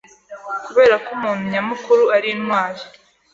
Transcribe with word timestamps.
kubera 0.65 0.95
ko 1.03 1.09
umuntu 1.15 1.43
nyamukuru 1.51 2.03
ari 2.15 2.27
intwari 2.35 2.81